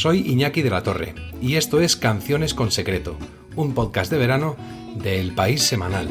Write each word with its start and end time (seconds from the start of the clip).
Soy 0.00 0.20
Iñaki 0.20 0.62
de 0.62 0.70
la 0.70 0.82
Torre 0.82 1.14
y 1.42 1.56
esto 1.56 1.78
es 1.78 1.94
Canciones 1.94 2.54
con 2.54 2.70
Secreto, 2.70 3.18
un 3.54 3.74
podcast 3.74 4.10
de 4.10 4.16
verano 4.16 4.56
de 4.94 5.20
El 5.20 5.34
País 5.34 5.62
Semanal. 5.62 6.08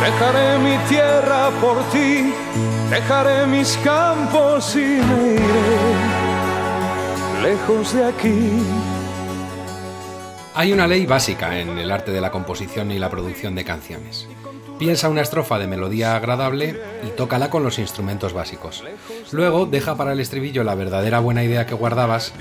Dejaré 0.00 0.58
mi 0.58 0.76
tierra 0.88 1.50
por 1.60 1.82
ti, 1.90 2.32
dejaré 2.92 3.46
mis 3.46 3.78
campos 3.78 4.76
y 4.76 4.80
me 4.80 5.34
iré 5.34 5.92
lejos 7.42 7.94
de 7.94 8.04
aquí. 8.04 8.50
Hay 10.54 10.72
una 10.74 10.86
ley 10.86 11.06
básica 11.06 11.58
en 11.58 11.78
el 11.78 11.90
arte 11.90 12.12
de 12.12 12.20
la 12.20 12.30
composición 12.30 12.90
y 12.90 12.98
la 12.98 13.08
producción 13.08 13.54
de 13.54 13.64
canciones. 13.64 14.28
Piensa 14.78 15.08
una 15.08 15.22
estrofa 15.22 15.58
de 15.58 15.66
melodía 15.66 16.16
agradable 16.16 16.78
y 17.06 17.16
tócala 17.16 17.48
con 17.48 17.64
los 17.64 17.78
instrumentos 17.78 18.34
básicos. 18.34 18.84
Luego 19.30 19.64
deja 19.64 19.96
para 19.96 20.12
el 20.12 20.20
estribillo 20.20 20.62
la 20.62 20.74
verdadera 20.74 21.20
buena 21.20 21.42
idea 21.42 21.64
que 21.64 21.74
guardabas 21.74 22.34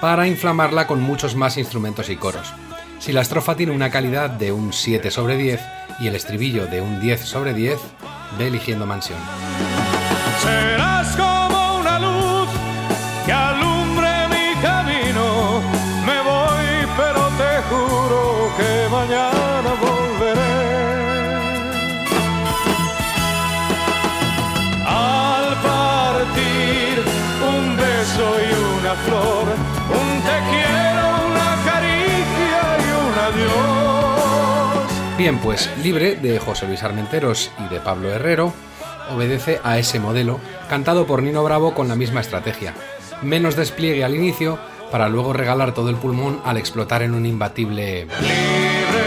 para 0.00 0.28
inflamarla 0.28 0.86
con 0.86 1.00
muchos 1.00 1.34
más 1.34 1.56
instrumentos 1.56 2.10
y 2.10 2.16
coros. 2.16 2.52
Si 3.00 3.12
la 3.12 3.22
estrofa 3.22 3.56
tiene 3.56 3.72
una 3.72 3.90
calidad 3.90 4.30
de 4.30 4.52
un 4.52 4.72
7 4.72 5.10
sobre 5.10 5.36
10, 5.36 5.60
y 5.98 6.08
el 6.08 6.14
estribillo 6.14 6.66
de 6.66 6.80
un 6.80 7.00
10 7.00 7.20
sobre 7.20 7.54
10 7.54 7.78
ve 8.38 8.48
eligiendo 8.48 8.86
mansión. 8.86 9.18
Serás 10.46 11.08
como 11.16 11.78
una 11.80 11.98
luz 11.98 12.48
que 13.26 13.32
alumbre 13.32 14.10
mi 14.34 14.54
camino. 14.62 15.60
Me 16.08 16.18
voy, 16.30 16.68
pero 16.96 17.22
te 17.40 17.52
juro 17.68 18.20
que 18.56 18.70
mañana 18.96 19.70
volveré. 19.86 20.56
Al 24.86 25.46
partir, 25.68 26.94
un 27.52 27.76
beso 27.76 28.26
y 28.46 28.50
una 28.78 28.94
flor, 29.04 29.46
un 30.00 30.08
te 30.28 30.36
quiero, 30.50 31.04
una 31.28 31.50
caricia 31.70 32.62
y 32.84 32.88
un 33.02 33.14
adiós. 33.28 34.86
Bien, 35.18 35.38
pues 35.38 35.70
Libre 35.82 36.14
de 36.14 36.38
José 36.38 36.68
Luis 36.68 36.84
Armenteros 36.84 37.50
y 37.58 37.74
de 37.74 37.80
Pablo 37.80 38.10
Herrero 38.12 38.52
obedece 39.10 39.60
a 39.64 39.78
ese 39.78 40.00
modelo, 40.00 40.40
cantado 40.68 41.06
por 41.06 41.22
Nino 41.22 41.42
Bravo 41.44 41.74
con 41.74 41.88
la 41.88 41.96
misma 41.96 42.20
estrategia. 42.20 42.74
Menos 43.22 43.56
despliegue 43.56 44.04
al 44.04 44.14
inicio, 44.14 44.58
para 44.90 45.08
luego 45.08 45.32
regalar 45.32 45.72
todo 45.74 45.90
el 45.90 45.96
pulmón 45.96 46.40
al 46.44 46.56
explotar 46.56 47.02
en 47.02 47.14
un 47.14 47.26
imbatible... 47.26 48.06
Libre, 48.20 49.06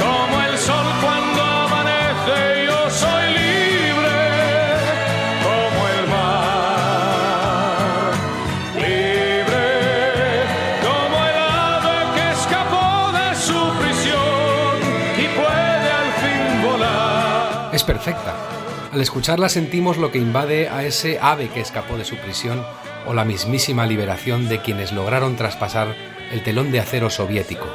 como 0.00 0.42
el 0.42 0.58
sol 0.58 0.86
cuando 1.00 1.42
amanece, 1.42 2.66
yo 2.66 2.90
soy 2.90 3.28
libre, 3.28 4.16
como 5.44 5.88
el 5.88 6.08
mar. 6.08 6.58
Libre, 8.76 9.66
como 10.82 11.16
el 11.24 11.36
ave 11.36 11.96
que 12.16 12.26
escapó 12.32 13.12
de 13.12 13.36
su 13.36 13.60
prisión 13.80 14.76
y 15.18 15.26
puede 15.36 15.88
al 15.92 16.10
fin 16.20 16.62
volar. 16.68 17.70
Es 17.72 17.84
perfecta. 17.84 18.27
Al 18.98 19.02
escucharla 19.02 19.48
sentimos 19.48 19.96
lo 19.96 20.10
que 20.10 20.18
invade 20.18 20.68
a 20.68 20.82
ese 20.82 21.20
ave 21.22 21.50
que 21.50 21.60
escapó 21.60 21.96
de 21.96 22.04
su 22.04 22.16
prisión 22.16 22.66
o 23.06 23.14
la 23.14 23.24
mismísima 23.24 23.86
liberación 23.86 24.48
de 24.48 24.60
quienes 24.60 24.90
lograron 24.90 25.36
traspasar 25.36 25.94
el 26.32 26.42
telón 26.42 26.72
de 26.72 26.80
acero 26.80 27.08
soviético. 27.08 27.68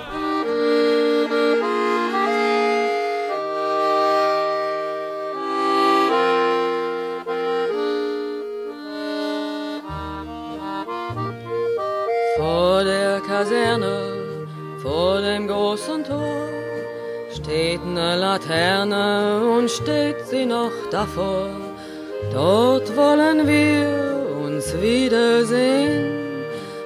Dort 22.34 22.96
wollen 22.98 23.46
wir 23.46 24.26
uns 24.44 24.66
wiedersehen, 24.82 26.44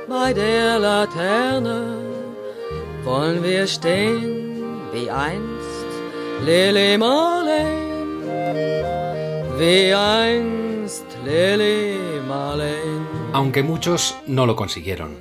bei 0.09 0.34
der 0.34 0.78
Laterne 0.78 2.02
wollen 3.06 3.41
wir 3.41 3.66
stehen, 3.66 4.81
wie 4.91 5.09
einst 5.09 5.88
Lily 6.46 6.97
Marlene, 6.97 7.72
wie 9.58 9.94
einst 9.94 11.06
Lily 11.24 11.97
Marlene. 12.28 13.08
aunque 13.31 13.64
muchos 13.64 14.18
no 14.28 14.46
lo 14.46 14.58
consiguieron. 14.58 15.16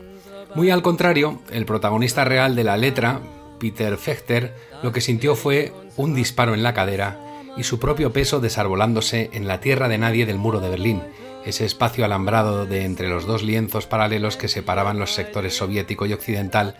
Muy 0.56 0.70
al 0.70 0.82
contrario, 0.82 1.40
el 1.52 1.66
protagonista 1.66 2.24
real 2.24 2.56
de 2.56 2.64
la 2.64 2.76
letra, 2.76 3.20
Peter 3.60 3.96
Fechter, 3.96 4.54
lo 4.82 4.90
que 4.90 5.00
sintió 5.00 5.36
fue 5.36 5.72
un 5.96 6.14
disparo 6.14 6.54
en 6.54 6.64
la 6.64 6.74
cadera 6.74 7.25
y 7.56 7.64
su 7.64 7.78
propio 7.78 8.12
peso 8.12 8.40
desarbolándose 8.40 9.30
en 9.32 9.46
la 9.46 9.60
tierra 9.60 9.88
de 9.88 9.98
nadie 9.98 10.26
del 10.26 10.38
muro 10.38 10.60
de 10.60 10.68
Berlín, 10.68 11.02
ese 11.44 11.64
espacio 11.64 12.04
alambrado 12.04 12.66
de 12.66 12.84
entre 12.84 13.08
los 13.08 13.26
dos 13.26 13.42
lienzos 13.42 13.86
paralelos 13.86 14.36
que 14.36 14.48
separaban 14.48 14.98
los 14.98 15.14
sectores 15.14 15.56
soviético 15.56 16.06
y 16.06 16.12
occidental 16.12 16.76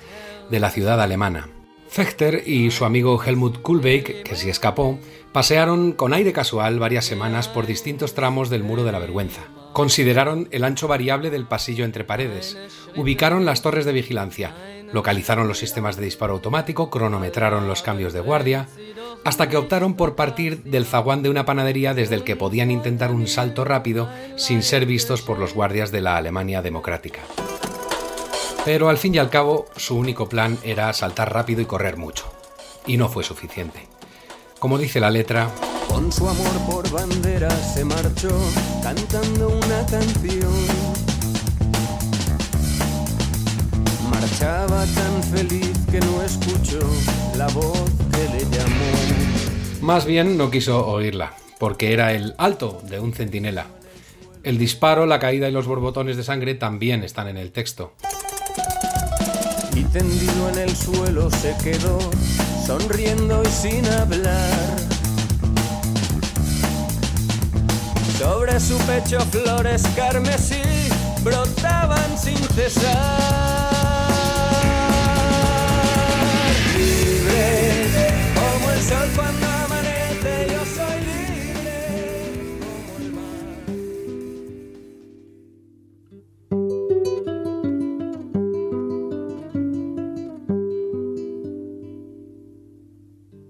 de 0.50 0.60
la 0.60 0.70
ciudad 0.70 1.00
alemana. 1.00 1.48
Fechter 1.88 2.42
y 2.46 2.70
su 2.72 2.84
amigo 2.84 3.22
Helmut 3.22 3.62
Kulbeck, 3.62 4.24
que 4.24 4.36
se 4.36 4.50
escapó, 4.50 4.98
pasearon 5.32 5.92
con 5.92 6.12
aire 6.12 6.32
casual 6.32 6.78
varias 6.78 7.04
semanas 7.04 7.48
por 7.48 7.66
distintos 7.66 8.14
tramos 8.14 8.50
del 8.50 8.64
muro 8.64 8.84
de 8.84 8.92
la 8.92 8.98
vergüenza. 8.98 9.42
Consideraron 9.72 10.48
el 10.50 10.64
ancho 10.64 10.88
variable 10.88 11.30
del 11.30 11.46
pasillo 11.46 11.84
entre 11.84 12.04
paredes, 12.04 12.58
ubicaron 12.96 13.44
las 13.44 13.62
torres 13.62 13.84
de 13.84 13.92
vigilancia, 13.92 14.54
localizaron 14.92 15.48
los 15.48 15.58
sistemas 15.58 15.96
de 15.96 16.04
disparo 16.04 16.34
automático, 16.34 16.90
cronometraron 16.90 17.68
los 17.68 17.82
cambios 17.82 18.12
de 18.12 18.20
guardia, 18.20 18.68
hasta 19.24 19.48
que 19.48 19.56
optaron 19.56 19.94
por 19.94 20.14
partir 20.14 20.62
del 20.62 20.86
zaguán 20.86 21.22
de 21.22 21.30
una 21.30 21.44
panadería 21.44 21.94
desde 21.94 22.14
el 22.14 22.24
que 22.24 22.36
podían 22.36 22.70
intentar 22.70 23.10
un 23.10 23.26
salto 23.26 23.64
rápido 23.64 24.08
sin 24.36 24.62
ser 24.62 24.86
vistos 24.86 25.22
por 25.22 25.38
los 25.38 25.54
guardias 25.54 25.90
de 25.90 26.00
la 26.00 26.16
Alemania 26.16 26.62
democrática. 26.62 27.20
Pero 28.64 28.88
al 28.88 28.98
fin 28.98 29.14
y 29.14 29.18
al 29.18 29.30
cabo, 29.30 29.66
su 29.76 29.96
único 29.96 30.28
plan 30.28 30.58
era 30.64 30.92
saltar 30.92 31.32
rápido 31.32 31.60
y 31.60 31.66
correr 31.66 31.96
mucho. 31.96 32.24
Y 32.84 32.96
no 32.96 33.08
fue 33.08 33.22
suficiente. 33.22 33.86
Como 34.58 34.76
dice 34.76 34.98
la 34.98 35.10
letra. 35.10 35.48
Voz 47.48 47.90
que 48.12 48.36
le 48.36 48.56
llamó. 48.56 49.82
más 49.82 50.04
bien 50.04 50.36
no 50.36 50.50
quiso 50.50 50.86
oírla, 50.86 51.34
porque 51.58 51.92
era 51.92 52.12
el 52.12 52.34
alto 52.38 52.80
de 52.88 53.00
un 53.00 53.12
centinela. 53.12 53.66
El 54.42 54.58
disparo, 54.58 55.06
la 55.06 55.18
caída 55.18 55.48
y 55.48 55.52
los 55.52 55.66
borbotones 55.66 56.16
de 56.16 56.22
sangre 56.22 56.54
también 56.54 57.02
están 57.02 57.26
en 57.28 57.36
el 57.36 57.50
texto. 57.50 57.94
Y 59.74 59.82
tendido 59.84 60.50
en 60.50 60.58
el 60.58 60.76
suelo 60.76 61.30
se 61.30 61.54
quedó, 61.62 61.98
sonriendo 62.64 63.42
y 63.42 63.48
sin 63.48 63.84
hablar. 63.86 64.76
Sobre 68.18 68.58
su 68.60 68.78
pecho 68.86 69.20
flores 69.20 69.82
carmesí 69.94 70.62
brotaban 71.22 72.16
sin 72.16 72.38
cesar. 72.38 73.55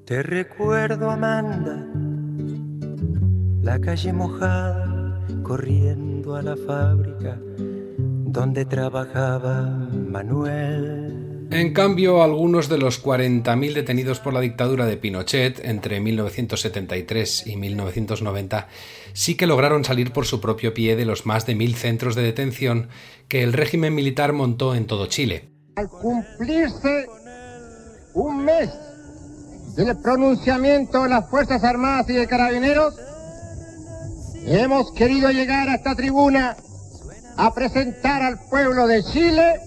Te 0.06 0.22
recuerdo, 0.22 1.10
Amanda, 1.10 1.84
la 3.60 3.80
calle 3.80 4.12
mojada, 4.12 5.20
corriendo 5.42 6.36
a 6.36 6.42
la 6.42 6.56
fábrica 6.56 7.36
donde 8.36 8.64
trabajaba 8.66 9.62
Manuel. 9.62 11.48
En 11.50 11.72
cambio, 11.72 12.22
algunos 12.22 12.68
de 12.68 12.78
los 12.78 13.04
40.000 13.04 13.74
detenidos 13.74 14.20
por 14.20 14.32
la 14.32 14.38
dictadura 14.40 14.86
de 14.86 14.96
Pinochet 14.96 15.58
entre 15.64 15.98
1973 15.98 17.44
y 17.48 17.56
1990 17.56 18.68
sí 19.12 19.34
que 19.34 19.48
lograron 19.48 19.84
salir 19.84 20.12
por 20.12 20.24
su 20.24 20.40
propio 20.40 20.72
pie 20.72 20.94
de 20.94 21.04
los 21.04 21.26
más 21.26 21.46
de 21.46 21.56
mil 21.56 21.74
centros 21.74 22.14
de 22.14 22.22
detención 22.22 22.90
que 23.26 23.42
el 23.42 23.52
régimen 23.52 23.92
militar 23.92 24.32
montó 24.32 24.76
en 24.76 24.86
todo 24.86 25.06
Chile. 25.06 25.48
Al 25.74 25.88
cumplirse 25.88 27.06
un 28.14 28.44
mes 28.44 28.70
del 29.76 29.96
pronunciamiento 29.98 31.02
de 31.02 31.10
las 31.10 31.28
Fuerzas 31.28 31.62
Armadas 31.62 32.08
y 32.08 32.14
de 32.14 32.26
Carabineros, 32.26 32.94
hemos 34.46 34.90
querido 34.92 35.30
llegar 35.30 35.68
a 35.68 35.74
esta 35.74 35.94
tribuna 35.94 36.56
a 37.36 37.52
presentar 37.52 38.22
al 38.22 38.38
pueblo 38.48 38.86
de 38.86 39.02
Chile 39.04 39.60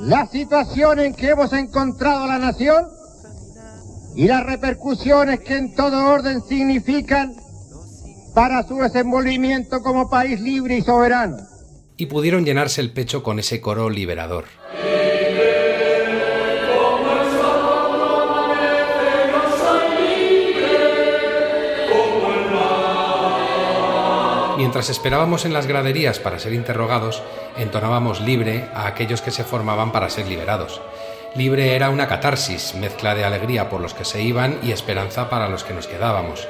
la 0.00 0.26
situación 0.28 1.00
en 1.00 1.14
que 1.14 1.30
hemos 1.30 1.52
encontrado 1.52 2.24
a 2.24 2.26
la 2.28 2.38
nación 2.38 2.86
y 4.14 4.26
las 4.28 4.46
repercusiones 4.46 5.40
que 5.40 5.56
en 5.56 5.74
todo 5.74 6.06
orden 6.06 6.40
significan 6.42 7.34
para 8.34 8.62
su 8.62 8.76
desenvolvimiento 8.76 9.82
como 9.82 10.08
país 10.08 10.40
libre 10.40 10.78
y 10.78 10.82
soberano. 10.82 11.36
Y 11.96 12.06
pudieron 12.06 12.44
llenarse 12.44 12.80
el 12.80 12.92
pecho 12.92 13.24
con 13.24 13.40
ese 13.40 13.60
coro 13.60 13.90
liberador. 13.90 14.44
Mientras 24.78 24.96
esperábamos 24.96 25.44
en 25.44 25.52
las 25.52 25.66
graderías 25.66 26.20
para 26.20 26.38
ser 26.38 26.52
interrogados, 26.52 27.20
entonábamos 27.56 28.20
libre 28.20 28.68
a 28.72 28.86
aquellos 28.86 29.20
que 29.20 29.32
se 29.32 29.42
formaban 29.42 29.90
para 29.90 30.08
ser 30.08 30.28
liberados. 30.28 30.80
Libre 31.34 31.74
era 31.74 31.90
una 31.90 32.06
catarsis, 32.06 32.76
mezcla 32.76 33.16
de 33.16 33.24
alegría 33.24 33.68
por 33.70 33.80
los 33.80 33.92
que 33.92 34.04
se 34.04 34.22
iban 34.22 34.60
y 34.62 34.70
esperanza 34.70 35.28
para 35.28 35.48
los 35.48 35.64
que 35.64 35.74
nos 35.74 35.88
quedábamos. 35.88 36.46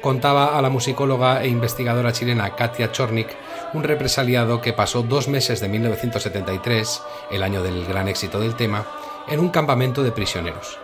Contaba 0.00 0.56
a 0.56 0.62
la 0.62 0.70
musicóloga 0.70 1.42
e 1.42 1.48
investigadora 1.48 2.12
chilena 2.12 2.54
Katia 2.54 2.92
Chornik, 2.92 3.34
un 3.72 3.82
represaliado 3.82 4.60
que 4.60 4.72
pasó 4.72 5.02
dos 5.02 5.26
meses 5.26 5.58
de 5.58 5.68
1973, 5.68 7.02
el 7.32 7.42
año 7.42 7.60
del 7.64 7.84
gran 7.86 8.06
éxito 8.06 8.38
del 8.38 8.54
tema, 8.54 8.86
en 9.26 9.40
un 9.40 9.48
campamento 9.48 10.04
de 10.04 10.12
prisioneros. 10.12 10.78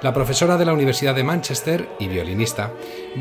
La 0.00 0.14
profesora 0.14 0.56
de 0.56 0.64
la 0.64 0.72
Universidad 0.72 1.12
de 1.12 1.24
Manchester 1.24 1.88
y 1.98 2.06
violinista 2.06 2.72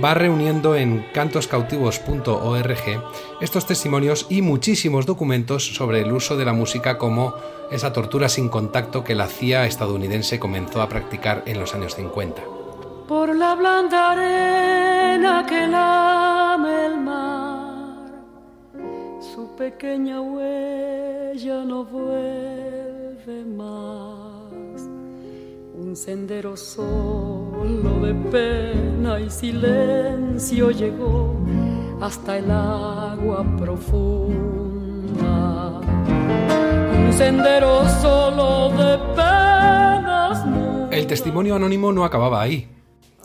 va 0.03 0.13
reuniendo 0.13 0.75
en 0.75 1.07
cantoscautivos.org 1.11 3.03
estos 3.41 3.65
testimonios 3.65 4.27
y 4.29 4.43
muchísimos 4.43 5.07
documentos 5.07 5.75
sobre 5.75 6.01
el 6.01 6.11
uso 6.11 6.37
de 6.37 6.45
la 6.45 6.53
música 6.53 6.99
como 6.99 7.33
esa 7.71 7.91
tortura 7.93 8.29
sin 8.29 8.49
contacto 8.49 9.03
que 9.03 9.15
la 9.15 9.25
CIA 9.25 9.65
estadounidense 9.65 10.39
comenzó 10.39 10.83
a 10.83 10.87
practicar 10.87 11.41
en 11.47 11.59
los 11.59 11.73
años 11.73 11.95
50. 11.95 12.43
Por 13.07 13.35
la 13.35 13.55
blanda 13.55 14.11
arena 14.11 15.45
que 15.49 15.67
lame 15.67 16.85
el 16.85 16.99
mar, 16.99 18.05
su 19.19 19.55
pequeña 19.55 20.21
huella 20.21 21.63
no 21.65 21.85
vuelve 21.85 23.45
más 23.45 24.16
sendero 25.97 26.55
solo 26.55 27.99
de 28.03 28.13
pena 28.29 29.19
y 29.19 29.31
silencio 29.31 30.69
llegó 30.69 31.35
hasta 31.99 32.37
el 32.37 32.51
agua 32.51 33.43
profunda. 33.57 34.21
Un 36.99 37.13
sendero 37.13 37.89
solo 37.99 38.69
de 38.77 38.99
penas. 39.15 40.45
El 40.91 41.07
testimonio 41.07 41.55
anónimo 41.55 41.91
no 41.91 42.05
acababa 42.05 42.43
ahí. 42.43 42.69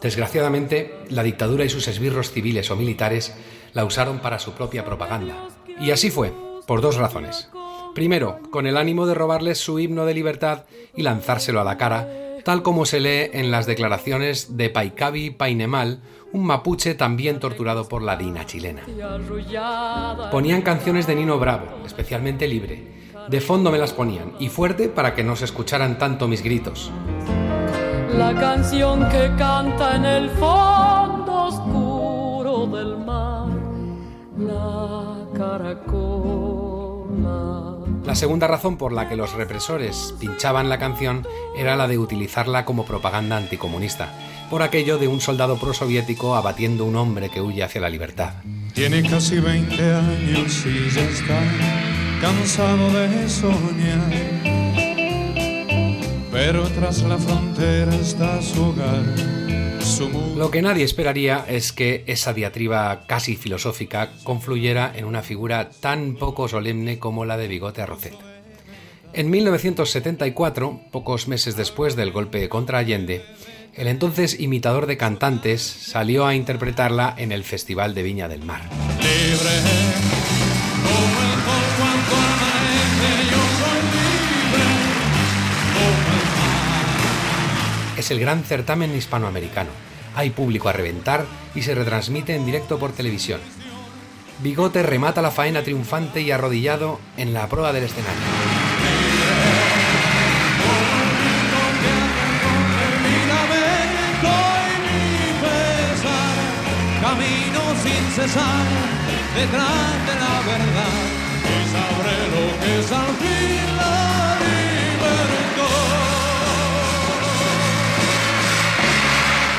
Desgraciadamente, 0.01 1.05
la 1.11 1.23
dictadura 1.23 1.67
y 1.67 1.69
sus 1.69 1.87
esbirros 1.89 2.33
civiles 2.33 2.71
o 2.71 2.77
militares 2.77 3.35
la 3.75 3.85
usaron 3.85 4.21
para 4.21 4.39
su 4.39 4.53
propia 4.53 4.83
propaganda. 4.83 5.37
Y 5.79 5.91
así 5.91 6.11
fue, 6.11 6.33
por 6.67 6.81
dos 6.81 6.97
razones. 6.97 7.51
Primero, 7.95 8.39
con 8.51 8.67
el 8.67 8.79
ánimo 8.79 9.07
de 9.07 9.13
robarles 9.13 9.59
su 9.59 9.79
himno 9.79 10.07
de 10.07 10.15
libertad 10.15 10.65
y 10.97 11.03
lanzárselo 11.03 11.61
a 11.61 11.65
la 11.65 11.77
cara 11.77 12.32
tal 12.45 12.63
como 12.63 12.85
se 12.85 13.01
lee 13.01 13.31
en 13.33 13.51
las 13.51 13.67
declaraciones 13.67 14.57
de 14.57 14.71
Paicabi 14.71 15.31
Painemal, 15.31 16.01
un 16.33 16.45
mapuche 16.45 16.95
también 16.95 17.41
torturado 17.41 17.89
por 17.89 18.03
la 18.03 18.17
DINA 18.17 18.47
chilena. 18.47 18.83
Ponían 20.31 20.63
canciones 20.63 21.07
de 21.07 21.15
Nino 21.15 21.39
Bravo, 21.39 21.67
especialmente 21.85 22.49
libre. 22.49 23.03
De 23.29 23.41
fondo 23.41 23.71
me 23.71 23.79
las 23.79 23.93
ponían, 23.93 24.33
y 24.39 24.49
fuerte 24.49 24.89
para 24.89 25.15
que 25.15 25.23
no 25.23 25.37
se 25.37 25.45
escucharan 25.45 25.99
tanto 25.99 26.27
mis 26.27 26.43
gritos. 26.43 26.91
La 28.17 28.35
canción 28.35 29.09
que 29.09 29.31
canta 29.39 29.97
en 29.97 30.05
el 30.05 30.31
fondo 30.31 31.45
oscuro 31.45 32.67
del 32.67 32.99
mar, 32.99 33.49
la 34.37 35.27
caracola. 35.37 36.83
La 38.05 38.17
segunda 38.17 38.49
razón 38.49 38.77
por 38.77 38.93
la 38.93 39.09
que 39.09 39.17
los 39.17 39.33
represores 39.35 40.15
pinchaban 40.19 40.69
la 40.69 40.79
canción 40.79 41.27
era 41.57 41.77
la 41.77 41.87
de 41.87 41.99
utilizarla 41.99 42.65
como 42.65 42.85
propaganda 42.85 43.37
anticomunista, 43.37 44.13
por 44.51 44.63
aquello 44.63 44.99
de 44.99 45.07
un 45.07 45.21
soldado 45.21 45.57
prosoviético 45.57 46.35
abatiendo 46.35 46.85
un 46.85 46.97
hombre 46.97 47.31
que 47.31 47.41
huye 47.41 47.63
hacia 47.63 47.81
la 47.81 47.89
libertad. 47.89 48.35
Tiene 48.75 49.09
casi 49.09 49.39
20 49.39 49.95
años 49.95 50.67
y 50.67 50.91
ya 50.91 51.03
está 51.03 51.41
cansado 52.21 52.91
de 52.91 53.29
soñar. 53.29 54.43
Pero 56.33 56.69
tras 56.71 57.03
la 57.03 57.19
frontera 57.19 57.95
está 57.95 58.43
su 58.43 58.65
hogar. 58.65 59.42
Lo 60.37 60.51
que 60.51 60.63
nadie 60.63 60.85
esperaría 60.85 61.45
es 61.49 61.73
que 61.73 62.05
esa 62.07 62.33
diatriba 62.33 63.05
casi 63.07 63.37
filosófica 63.37 64.11
confluyera 64.25 64.93
en 64.95 65.05
una 65.05 65.23
figura 65.23 65.71
tan 65.71 66.17
poco 66.17 66.49
solemne 66.49 66.99
como 66.99 67.25
la 67.25 67.37
de 67.37 67.49
Bigote 67.49 67.83
Arrocet. 67.83 68.15
En 69.13 69.31
1974, 69.31 70.81
pocos 70.91 71.29
meses 71.29 71.55
después 71.55 71.97
del 71.97 72.13
golpe 72.13 72.49
contra 72.49 72.79
Allende, 72.79 73.23
el 73.75 73.87
entonces 73.87 74.41
imitador 74.41 74.87
de 74.87 74.97
cantantes 74.97 75.63
salió 75.63 76.27
a 76.27 76.35
interpretarla 76.35 77.15
en 77.19 77.31
el 77.31 77.45
Festival 77.45 77.95
de 77.95 78.03
Viña 78.03 78.29
del 78.29 78.43
mar. 78.43 78.63
Es 87.97 88.11
el 88.11 88.19
gran 88.19 88.43
certamen 88.45 88.97
hispanoamericano. 88.97 89.92
Hay 90.15 90.31
público 90.31 90.69
a 90.69 90.73
reventar 90.73 91.27
y 91.55 91.63
se 91.63 91.75
retransmite 91.75 92.35
en 92.35 92.45
directo 92.45 92.79
por 92.79 92.93
televisión. 92.93 93.41
Bigote 94.43 94.83
remata 94.83 95.23
la 95.23 95.31
faena 95.31 95.63
triunfante 95.63 96.21
y 96.21 96.31
arrodillado 96.31 96.99
en 97.17 97.33
la 97.33 97.49
proa 97.49 97.73
del 97.73 97.85
escenario. 97.85 98.21
Camino 107.01 107.61
sin 107.83 108.11
cesar 108.15 108.65
detrás 109.35 110.07
de 110.07 110.15
la 110.21 110.41
verdad 110.47 111.23
es 112.79 112.93
al 112.93 113.82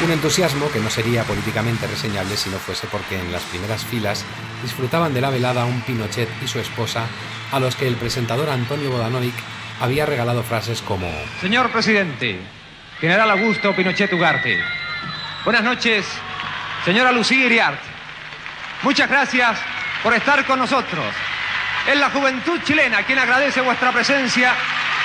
Un 0.04 0.12
entusiasmo 0.12 0.70
que 0.70 0.82
no 0.82 0.90
sería 0.90 1.24
políticamente 1.24 1.88
reseñable 1.88 2.36
si 2.36 2.50
no 2.50 2.58
fuese 2.58 2.88
porque 2.88 3.18
en 3.18 3.32
las 3.32 3.42
primeras 3.44 3.86
filas 3.86 4.26
disfrutaban 4.62 5.14
de 5.14 5.22
la 5.22 5.30
velada 5.30 5.64
un 5.64 5.80
Pinochet 5.82 6.28
y 6.44 6.48
su 6.50 6.60
esposa 6.60 7.06
a 7.54 7.60
los 7.62 7.78
que 7.78 7.88
el 7.88 7.96
presentador 7.96 8.50
Antonio 8.50 8.92
Bodanovic 8.92 9.34
había 9.80 10.06
regalado 10.06 10.44
frases 10.44 10.82
como 10.82 11.10
Señor 11.40 11.72
presidente, 11.72 12.38
general 13.00 13.32
Augusto 13.32 13.74
Pinochet 13.74 14.12
Ugarte. 14.12 14.60
Buenas 15.46 15.64
noches, 15.64 16.06
señora 16.84 17.14
Lucía 17.14 17.46
Iriart. 17.46 17.80
Muchas 18.82 19.10
gracias 19.10 19.58
por 20.04 20.14
estar 20.14 20.46
con 20.46 20.60
nosotros. 20.60 21.06
Es 21.90 21.98
la 21.98 22.10
juventud 22.10 22.60
chilena 22.66 23.04
quien 23.04 23.20
agradece 23.20 23.62
vuestra 23.62 23.94
presencia 23.94 24.54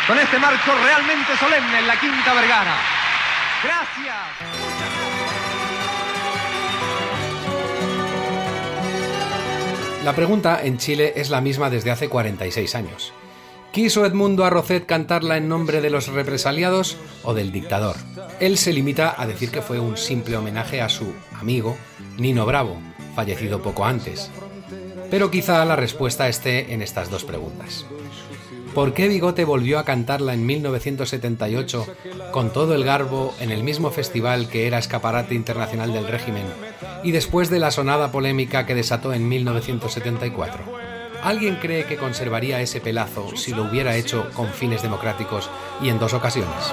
con 0.08 0.18
este 0.18 0.40
marco 0.40 0.72
realmente 0.84 1.36
solemne 1.38 1.78
en 1.78 1.86
la 1.86 2.00
Quinta 2.00 2.34
Vergara. 2.34 2.98
Gracias. 3.62 4.14
La 10.04 10.14
pregunta 10.14 10.60
en 10.62 10.78
Chile 10.78 11.12
es 11.16 11.28
la 11.28 11.40
misma 11.40 11.68
desde 11.68 11.90
hace 11.90 12.08
46 12.08 12.74
años. 12.76 13.12
¿Quiso 13.72 14.06
Edmundo 14.06 14.44
Arrocet 14.44 14.86
cantarla 14.86 15.36
en 15.36 15.48
nombre 15.48 15.80
de 15.80 15.90
los 15.90 16.08
represaliados 16.08 16.96
o 17.24 17.34
del 17.34 17.52
dictador? 17.52 17.96
Él 18.40 18.56
se 18.56 18.72
limita 18.72 19.14
a 19.20 19.26
decir 19.26 19.50
que 19.50 19.60
fue 19.60 19.78
un 19.78 19.96
simple 19.96 20.36
homenaje 20.36 20.80
a 20.80 20.88
su 20.88 21.12
amigo 21.38 21.76
Nino 22.16 22.46
Bravo, 22.46 22.80
fallecido 23.14 23.60
poco 23.60 23.84
antes. 23.84 24.30
Pero 25.10 25.30
quizá 25.30 25.64
la 25.64 25.76
respuesta 25.76 26.28
esté 26.28 26.72
en 26.72 26.80
estas 26.80 27.10
dos 27.10 27.24
preguntas. 27.24 27.84
¿Por 28.74 28.94
qué 28.94 29.08
Bigote 29.08 29.44
volvió 29.44 29.78
a 29.78 29.84
cantarla 29.84 30.34
en 30.34 30.46
1978 30.46 31.86
con 32.30 32.52
todo 32.52 32.74
el 32.74 32.84
garbo 32.84 33.34
en 33.40 33.50
el 33.50 33.62
mismo 33.62 33.90
festival 33.90 34.48
que 34.48 34.66
era 34.66 34.78
escaparate 34.78 35.34
internacional 35.34 35.92
del 35.92 36.06
régimen 36.06 36.44
y 37.02 37.12
después 37.12 37.50
de 37.50 37.58
la 37.58 37.70
sonada 37.70 38.12
polémica 38.12 38.66
que 38.66 38.74
desató 38.74 39.12
en 39.12 39.28
1974? 39.28 40.62
¿Alguien 41.22 41.56
cree 41.56 41.84
que 41.84 41.96
conservaría 41.96 42.60
ese 42.60 42.80
pelazo 42.80 43.36
si 43.36 43.52
lo 43.52 43.64
hubiera 43.64 43.96
hecho 43.96 44.28
con 44.34 44.48
fines 44.48 44.82
democráticos 44.82 45.50
y 45.82 45.88
en 45.88 45.98
dos 45.98 46.14
ocasiones? 46.14 46.72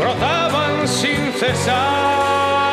brotaban 0.00 0.88
sin 0.88 1.32
cesar. 1.38 2.69